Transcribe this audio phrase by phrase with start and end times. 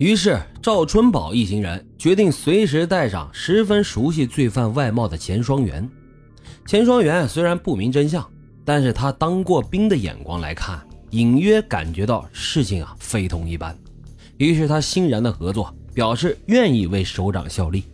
[0.00, 5.86] 于是赵春宝一行人决定随时带上十分熟悉罪犯外貌的钱双元。
[6.66, 8.26] 钱双元虽然不明真相，
[8.64, 13.76] 但是他当过兵的眼光来看，隐约感觉到事情啊非同一般。
[14.38, 17.84] 于是他欣然的合作，表示愿意为首长效力。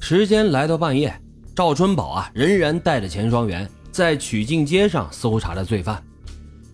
[0.00, 1.14] 时间来到半夜，
[1.54, 6.02] 赵春宝啊仍然带着钱双元在曲靖街上搜查着罪犯。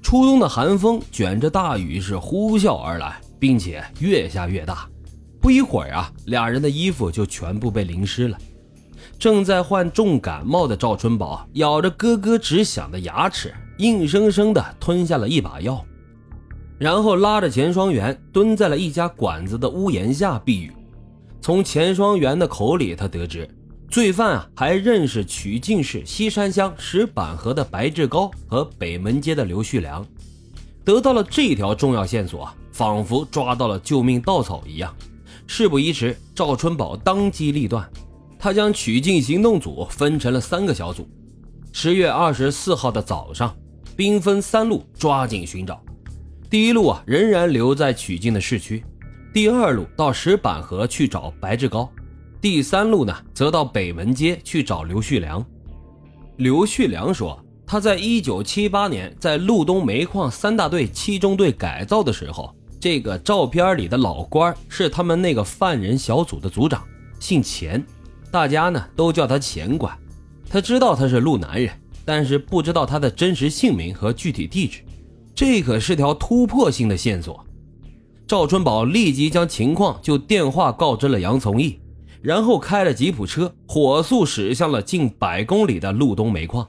[0.01, 4.89] 初冬的寒风卷着大雨是呼啸而来，并且越下越大。
[5.41, 8.37] 不一会儿啊，俩人的衣服就全部被淋湿了。
[9.19, 15.85] 正在患重感冒的赵春宝咬着咯咯直响的牙齿，硬生生的吞下了一把药，
[16.79, 20.73] 然后拉着钱双元蹲在了一家馆子的屋檐下避雨。
[21.41, 23.49] 从钱双元的口里，他得知
[23.89, 30.07] 罪犯啊还认识曲靖市西山乡石板河的白志高和北门街的刘旭良。
[30.85, 34.95] 得到了这条重要线索，仿佛抓到了救命稻草一样。
[35.49, 37.91] 事不宜迟，赵春宝当机立断。
[38.39, 41.09] 他将曲靖行动组分成了三个小组。
[41.73, 43.53] 十月二十四号的早上，
[43.97, 45.83] 兵分三路抓紧寻找。
[46.49, 48.81] 第一路啊，仍然留在曲靖的市区；
[49.35, 51.91] 第二路到石板河去找白志高；
[52.41, 55.45] 第三路呢，则到北门街去找刘旭良。
[56.37, 66.83] 刘旭良说，他在一九七八年在路东煤矿三大队七中队改造的时候，这个照片里的老官是他们那个犯人小组的组长，
[67.19, 67.85] 姓钱。
[68.31, 69.97] 大家呢都叫他钱管，
[70.49, 71.71] 他知道他是路南人，
[72.05, 74.81] 但是不知道他的真实姓名和具体地址，
[75.35, 77.45] 这可是条突破性的线索。
[78.27, 81.81] 赵春宝立即将情况就电话告知了杨从义，
[82.21, 86.69] 然后开了吉普车火速驶向了近百公里的路东煤矿。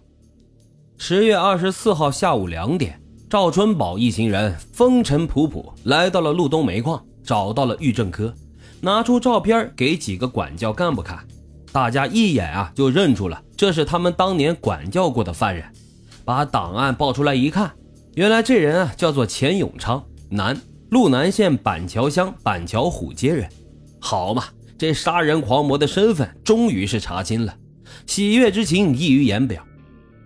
[0.97, 8.33] 十月二十四号下午两点，赵春宝一行人风尘仆仆来到了路东煤矿，找到了狱政科，
[8.81, 11.23] 拿出照片给几个管教干部看。
[11.71, 15.63] 大家一眼啊就认出了，这是他们当年管教过的犯人。
[16.25, 17.71] 把档案报出来一看，
[18.15, 23.47] 原来这人啊叫做钱永昌，男，路南县板桥乡板桥虎街人。
[23.99, 24.45] 好嘛，
[24.75, 27.55] 这杀人狂魔的身份终于是查清了，
[28.07, 29.63] 喜悦之情溢于言表。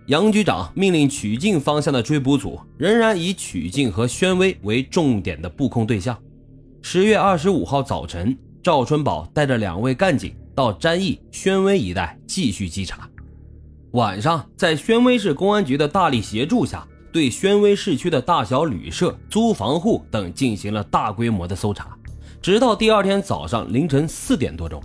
[0.06, 6.16] 杨局长命令曲靖方向的追捕组仍然以曲靖和宣威为重点的布控对象。
[6.82, 10.34] 十月二十五号早晨，赵春宝带着两位干警。
[10.54, 13.10] 到詹义、宣威一带继续稽查。
[13.92, 21.98] 晚上，在宣威市公安局的大力协助下，对宣威市区的大小旅社、租房户等进行了大规模的搜查，
[22.40, 24.80] 直到第二天早上凌晨四点多钟。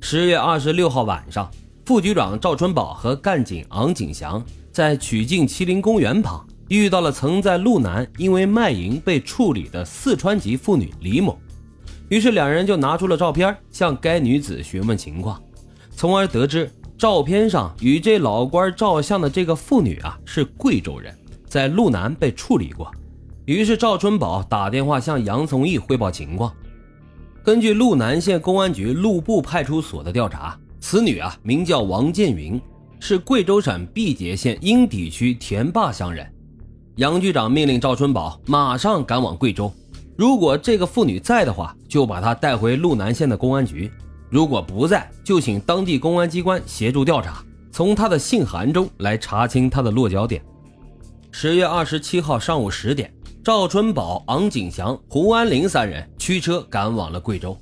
[0.00, 1.48] 十月二十六号晚上，
[1.84, 11.36] 副局长赵春宝和干警昂景祥在曲靖麒麟公园旁遇到了曾在路南因为卖淫被处理的四川籍妇女李某。
[12.08, 15.42] 于是两人就拿出了照片，向该女子询问情况，
[15.90, 21.12] 从而得知照片上与这老官照相的这个妇女啊是贵州人，
[21.48, 22.88] 在路南被处理过。
[23.44, 26.54] 于是赵春宝打电话向杨从义汇报情况。
[27.42, 32.60] 根据路南县公安局路部派出所的调查，此女啊名叫王建云，
[32.98, 36.28] 是贵州省毕节县英底区田坝乡人。
[36.96, 39.72] 杨局长命令赵春宝马上赶往贵州。
[40.18, 43.88] 如果这个妇女在的话，就把她带回路南县的公安局；
[44.28, 50.42] 如果不在，就请当地公安机关协助调查，从她的信函中来查清她的落脚点。
[51.30, 53.10] 十月二十七号上午十点，
[53.44, 57.56] 赵春宝、昂景祥、胡安林三人驱车赶往了贵州。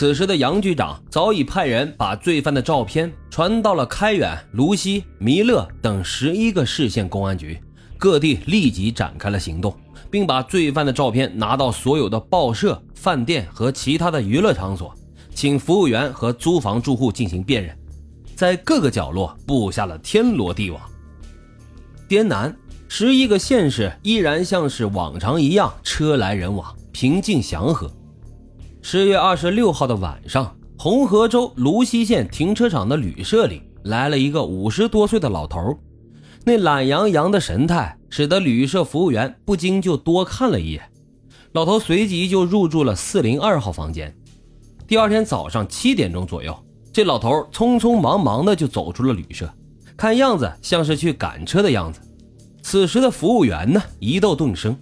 [0.00, 7.60] 此时的杨局长早已派人把罪犯的照片传到了开远、泸溪、弥勒等十一个市县公安局，
[7.98, 9.76] 各地立即展开了行动。
[10.10, 14.94] 并把罪犯的照片拿到所有的报社、饭店和其他的娱乐场所，
[15.34, 17.76] 请服务员和租房住户进行辨认，
[18.34, 20.80] 在各个角落布下了天罗地网。
[22.08, 22.56] 滇南
[22.88, 27.92] 十一个县市依然像是往常一样车来人往，平静祥和。
[28.82, 35.78] 十月二十六号的晚上，红河州泸溪县停车场的旅社里来了一个五十多岁的老头。
[36.44, 40.82] 那懒洋洋的神态，使得旅社服务员不禁就多看了一眼。
[41.52, 44.16] 老头随即就入住了四零二号房间。
[44.88, 46.56] 第二天早上七点钟左右，
[46.90, 49.52] 这老头匆匆忙忙的就走出了旅社，
[49.94, 52.00] 看样子像是去赶车的样子。
[52.62, 54.74] 此时的服务员呢，一动顿生，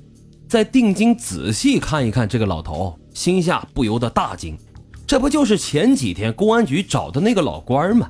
[0.49, 4.56] 再定睛仔细看一看这个老头，心下不由得大惊：
[5.05, 8.09] 这不就是前几天公安局找的那个老官吗？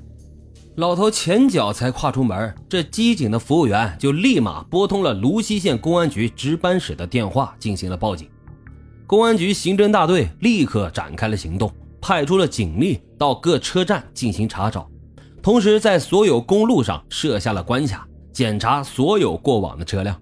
[0.77, 8.29] 老头前脚才跨出门，这机警的服务员就立马拨通了泸溪县公安局值班室的电话，进行了报警。
[9.07, 11.73] 公安局刑侦大队立刻展开了行动，
[12.03, 14.87] 派出了警力到各车站进行查找，
[15.43, 20.15] 同时在所有公路上设下了关卡，检查所有过往的车辆。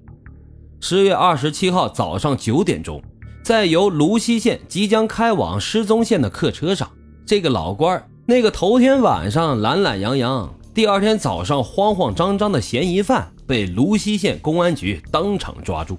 [0.79, 3.03] 十月二十七号早上九点钟，
[3.47, 6.91] 在由泸溪县即将开往失踪县的客车上，
[7.25, 15.97] 这个老官那个头天晚上懒懒洋洋，第二天早上慌慌张张的嫌疑犯被泸溪县公安局当场抓住。